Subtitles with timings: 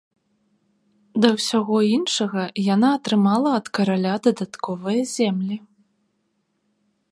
[1.25, 5.57] Да ўсяго іншага, яна атрымала ад караля дадатковыя землі.